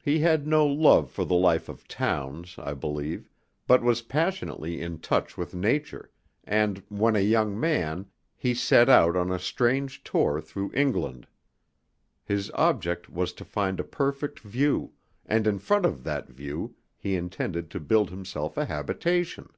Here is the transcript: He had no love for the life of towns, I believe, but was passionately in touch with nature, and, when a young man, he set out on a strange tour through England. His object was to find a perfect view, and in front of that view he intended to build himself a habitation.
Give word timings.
He 0.00 0.20
had 0.20 0.46
no 0.46 0.64
love 0.64 1.10
for 1.10 1.24
the 1.24 1.34
life 1.34 1.68
of 1.68 1.88
towns, 1.88 2.54
I 2.56 2.72
believe, 2.72 3.28
but 3.66 3.82
was 3.82 4.00
passionately 4.02 4.80
in 4.80 5.00
touch 5.00 5.36
with 5.36 5.56
nature, 5.56 6.12
and, 6.44 6.84
when 6.88 7.16
a 7.16 7.18
young 7.18 7.58
man, 7.58 8.06
he 8.36 8.54
set 8.54 8.88
out 8.88 9.16
on 9.16 9.32
a 9.32 9.40
strange 9.40 10.04
tour 10.04 10.40
through 10.40 10.70
England. 10.72 11.26
His 12.24 12.48
object 12.52 13.10
was 13.10 13.32
to 13.32 13.44
find 13.44 13.80
a 13.80 13.90
perfect 13.90 14.38
view, 14.38 14.92
and 15.26 15.48
in 15.48 15.58
front 15.58 15.84
of 15.84 16.04
that 16.04 16.28
view 16.28 16.76
he 16.96 17.16
intended 17.16 17.68
to 17.72 17.80
build 17.80 18.10
himself 18.10 18.56
a 18.56 18.66
habitation. 18.66 19.48